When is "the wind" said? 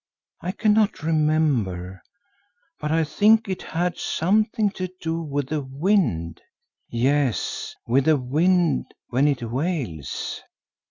5.49-6.41, 8.05-8.95